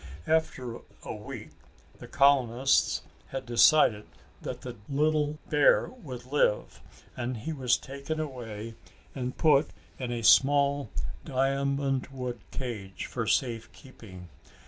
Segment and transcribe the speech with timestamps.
[0.25, 1.51] After a week,
[1.99, 4.07] the colonists had decided
[4.41, 6.81] that the little bear would live
[7.15, 8.73] and he was taken away
[9.13, 9.67] and put
[9.99, 10.89] in a small
[11.23, 14.27] diamond wood cage for safe keeping.